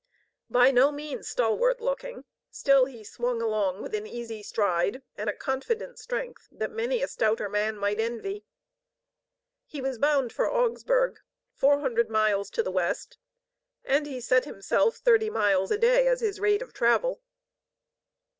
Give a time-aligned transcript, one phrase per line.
[0.49, 5.35] By no means stalwart looking, still he swung along with an easy stride and a
[5.35, 8.43] confident strength that many a stouter man might envy.
[9.67, 11.19] He was bound for Augsburg,
[11.53, 13.19] 400 miles to the west,
[13.85, 17.21] and he set himself thirty miles a day as his rate of travel.